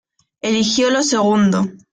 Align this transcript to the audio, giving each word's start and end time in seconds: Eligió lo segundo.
Eligió 0.41 0.89
lo 0.89 1.03
segundo. 1.03 1.67